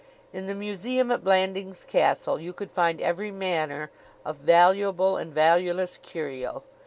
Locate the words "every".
2.99-3.29